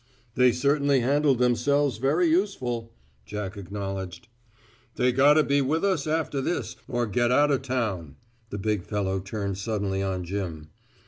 [0.33, 2.91] "They certainly handled themselves very useful,"
[3.23, 4.29] Jack acknowledged.
[4.95, 8.15] "They gotta be with us after this, or get out of town."
[8.49, 10.69] The big fellow turned suddenly on Jim.